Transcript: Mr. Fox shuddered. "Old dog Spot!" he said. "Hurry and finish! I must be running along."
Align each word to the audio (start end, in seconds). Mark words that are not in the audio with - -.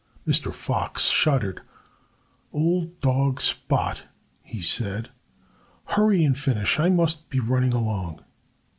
Mr. 0.27 0.51
Fox 0.51 1.09
shuddered. 1.11 1.61
"Old 2.51 2.99
dog 3.01 3.39
Spot!" 3.39 4.05
he 4.41 4.59
said. 4.59 5.11
"Hurry 5.89 6.25
and 6.25 6.35
finish! 6.35 6.79
I 6.79 6.89
must 6.89 7.29
be 7.29 7.39
running 7.39 7.71
along." 7.71 8.21